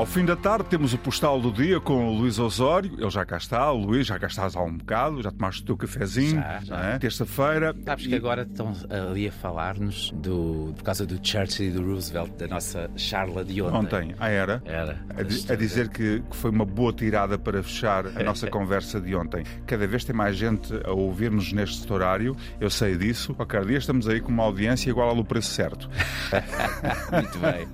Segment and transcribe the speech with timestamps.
[0.00, 2.94] Ao fim da tarde temos o postal do dia com o Luís Osório.
[2.98, 5.66] Ele já cá está, o Luís, já cá estás há um bocado, já tomaste o
[5.66, 6.40] teu cafezinho.
[6.40, 6.80] Já, já.
[6.80, 6.98] É?
[6.98, 7.76] Terça-feira.
[7.84, 12.30] Sabes que agora estão ali a falar-nos do, por causa do Churchill e do Roosevelt,
[12.38, 13.76] da nossa charla de ontem.
[13.76, 14.62] Ontem, ah, era?
[14.64, 14.98] Era.
[15.10, 19.14] A, a dizer que, que foi uma boa tirada para fechar a nossa conversa de
[19.14, 19.44] ontem.
[19.66, 23.34] Cada vez tem mais gente a ouvir-nos neste horário, eu sei disso.
[23.34, 25.90] Qualquer dia estamos aí com uma audiência igual ao preço certo.
[27.12, 27.68] Muito bem.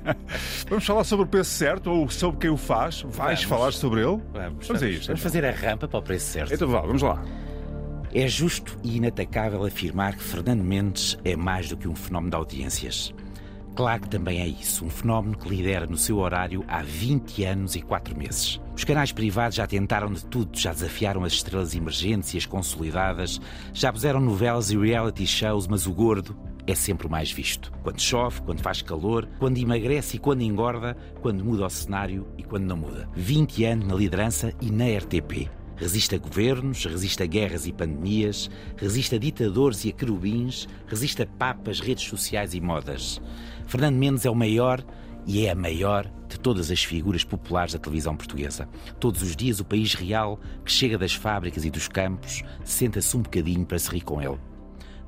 [0.70, 3.02] Vamos falar sobre o preço certo ou sobre quem o faz?
[3.02, 3.42] Vais Vamos.
[3.42, 4.22] falar sobre ele?
[4.32, 5.06] Vamos, Vamos a isto.
[5.06, 6.54] Vamos fazer a rampa para o preço certo.
[6.54, 7.22] Então vá, vamos lá.
[8.14, 12.36] É justo e inatacável afirmar que Fernando Mendes é mais do que um fenómeno de
[12.36, 13.12] audiências.
[13.74, 17.76] Claro que também é isso, um fenómeno que lidera no seu horário há 20 anos
[17.76, 18.58] e 4 meses.
[18.74, 23.38] Os canais privados já tentaram de tudo, já desafiaram as estrelas emergentes e as consolidadas,
[23.74, 26.34] já puseram novelas e reality shows, mas o gordo
[26.66, 27.72] é sempre mais visto.
[27.82, 32.42] Quando chove, quando faz calor, quando emagrece e quando engorda, quando muda o cenário e
[32.42, 33.08] quando não muda.
[33.14, 35.48] 20 anos na liderança e na RTP.
[35.76, 41.22] Resiste a governos, resiste a guerras e pandemias, resiste a ditadores e a querubins, resiste
[41.22, 43.20] a papas, redes sociais e modas.
[43.66, 44.82] Fernando Mendes é o maior
[45.26, 48.68] e é a maior de todas as figuras populares da televisão portuguesa.
[48.98, 53.20] Todos os dias o país real, que chega das fábricas e dos campos, senta-se um
[53.22, 54.38] bocadinho para se rir com ele.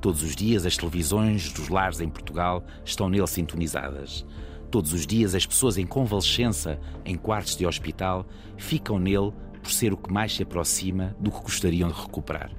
[0.01, 4.25] Todos os dias as televisões dos lares em Portugal estão nele sintonizadas.
[4.71, 9.91] Todos os dias as pessoas em convalescença, em quartos de hospital, ficam nele por ser
[9.91, 12.49] o que mais se aproxima do que gostariam de recuperar.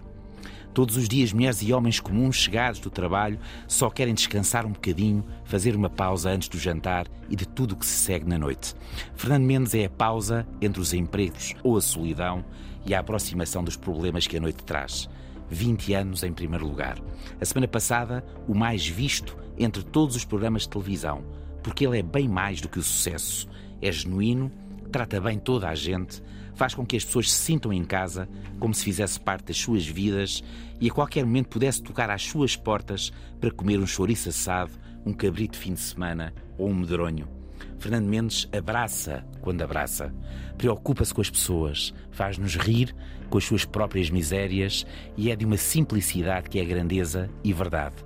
[0.75, 5.25] Todos os dias, mulheres e homens comuns chegados do trabalho só querem descansar um bocadinho,
[5.45, 8.75] fazer uma pausa antes do jantar e de tudo o que se segue na noite.
[9.17, 12.45] Fernando Mendes é a pausa entre os empregos ou a solidão
[12.87, 15.09] e a aproximação dos problemas que a noite traz.
[15.51, 16.99] 20 anos em primeiro lugar.
[17.41, 21.25] A semana passada, o mais visto entre todos os programas de televisão,
[21.63, 23.49] porque ele é bem mais do que o sucesso.
[23.83, 24.51] É genuíno,
[24.91, 26.23] trata bem toda a gente,
[26.55, 29.87] faz com que as pessoas se sintam em casa, como se fizesse parte das suas
[29.87, 30.43] vidas
[30.81, 34.73] e a qualquer momento pudesse tocar às suas portas para comer um chouriço assado,
[35.05, 37.40] um cabrito de fim de semana ou um medronho.
[37.81, 40.15] Fernando Mendes abraça quando abraça,
[40.59, 42.95] preocupa-se com as pessoas, faz-nos rir
[43.31, 44.87] com as suas próprias misérias
[45.17, 47.97] e é de uma simplicidade que é grandeza e verdade.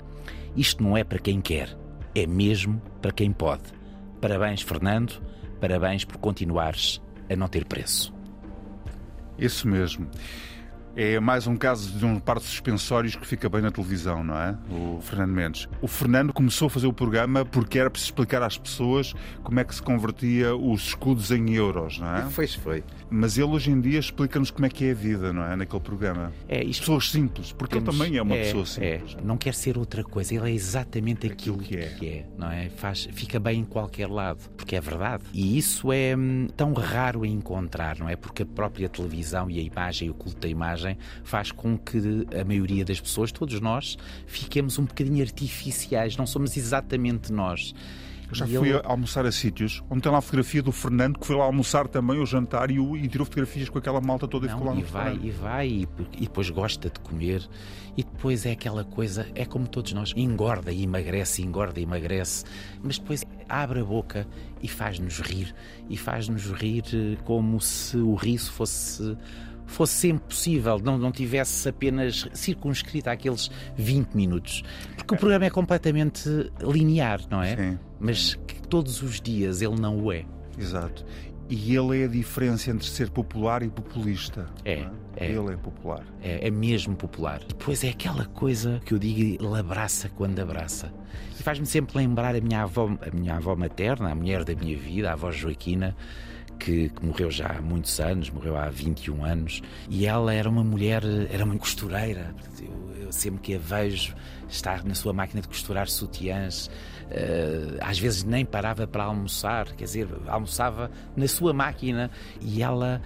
[0.57, 1.77] Isto não é para quem quer,
[2.15, 3.65] é mesmo para quem pode.
[4.21, 5.21] Parabéns, Fernando,
[5.61, 8.15] parabéns por continuares a não ter preço.
[9.37, 10.09] Isso mesmo.
[10.97, 14.37] É mais um caso de um par de suspensórios que fica bem na televisão, não
[14.37, 14.57] é?
[14.71, 15.69] O Fernando Mendes.
[15.81, 19.13] O Fernando começou a fazer o programa porque era preciso explicar às pessoas
[19.43, 22.23] como é que se convertia os escudos em euros, não é?
[22.31, 22.85] Foi, foi.
[23.11, 25.57] Mas ele hoje em dia explica-nos como é que é a vida, não é?
[25.57, 26.33] Naquele programa.
[26.49, 29.17] É, isto Pessoas simples, porque ele Temos- também é uma pessoa simples.
[29.19, 29.23] é.
[29.25, 31.87] Não quer ser outra coisa, ele é exatamente aquilo, que é.
[31.89, 32.69] que é, não é?
[32.69, 35.25] Faz, fica bem em qualquer lado, porque é verdade.
[35.33, 38.15] E isso é hum, tão raro a encontrar, não é?
[38.17, 40.49] Porque a própria televisão e a imagem, o culto da
[41.25, 41.99] faz com que
[42.41, 43.97] a maioria das pessoas, todos nós,
[44.27, 47.75] fiquemos um bocadinho artificiais, não somos exatamente nós.
[48.27, 51.19] Eu já E fui ele- almoçar a sítios onde tem lá a fotografia do Fernando
[51.19, 54.27] que foi lá almoçar também o jantar e, o- e tirou fotografias com aquela malta
[54.27, 55.27] toda e ficou lá Não, no e vai, restaurante.
[55.29, 57.47] e vai, e, e depois gosta de comer,
[57.97, 62.45] e depois é aquela coisa, é como todos nós, engorda e emagrece, engorda e emagrece,
[62.83, 64.27] mas depois abre a boca
[64.63, 65.55] e faz-nos rir,
[65.91, 69.17] e faz-nos rir eh, como se o riso fosse.
[69.67, 74.63] Fosse sempre possível, não, não tivesse apenas circunscrito àqueles 20 minutos.
[74.97, 76.29] Porque o programa é completamente
[76.61, 77.57] linear, não é?
[77.57, 80.25] Sim, Mas que todos os dias ele não o é.
[80.59, 81.05] Exato.
[81.49, 84.47] E ele é a diferença entre ser popular e populista.
[84.65, 85.31] É, não é.
[85.31, 86.05] Ele é popular.
[86.23, 87.41] É, é mesmo popular.
[87.47, 90.93] Depois é aquela coisa que eu digo, ele abraça quando abraça.
[91.39, 94.77] E faz-me sempre lembrar a minha avó, a minha avó materna, a mulher da minha
[94.77, 95.95] vida, a avó Joaquina,
[96.59, 100.65] que, que morreu já há muitos anos, morreu há 21 anos, e ela era uma
[100.65, 102.35] mulher, era uma costureira.
[102.61, 104.15] Eu, eu sempre que a vejo
[104.49, 106.71] estar na sua máquina de costurar sutiãs,
[107.11, 112.11] eh, às vezes nem parava para almoçar, quer dizer, almoçava na sua máquina
[112.41, 113.03] e ela,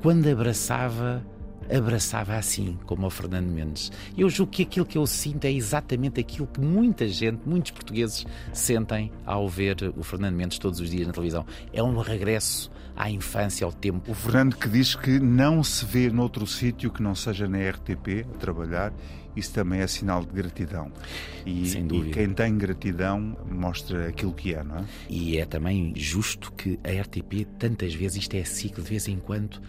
[0.00, 1.24] quando abraçava,
[1.74, 3.90] abraçava assim, como o Fernando Mendes.
[4.16, 8.26] Eu julgo que aquilo que eu sinto é exatamente aquilo que muita gente, muitos portugueses
[8.52, 11.44] sentem ao ver o Fernando Mendes todos os dias na televisão.
[11.72, 14.10] É um regresso à infância, ao tempo.
[14.10, 18.26] O Fernando que diz que não se vê noutro sítio que não seja na RTP
[18.34, 18.92] a trabalhar,
[19.34, 20.92] isso também é sinal de gratidão.
[21.46, 22.14] E, Sem e dúvida.
[22.14, 24.84] quem tem gratidão mostra aquilo que é, não é?
[25.08, 29.18] E é também justo que a RTP, tantas vezes, isto é ciclo, de vez em
[29.18, 29.60] quando,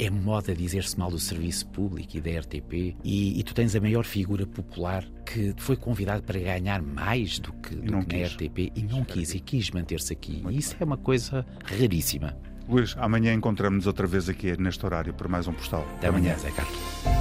[0.00, 3.80] é moda dizer-se mal do serviço público e da RTP e, e, tu tens a
[3.80, 8.72] maior figura popular que foi convidado para ganhar mais do que, do que na RTP
[8.74, 10.40] e não quis e quis manter-se aqui.
[10.42, 10.78] Muito e isso bem.
[10.80, 12.34] é uma coisa raríssima.
[12.66, 15.82] Luís, amanhã encontramos-nos outra vez aqui neste horário para mais um postal.
[15.82, 17.19] Até, Até amanhã, Zé Carlos.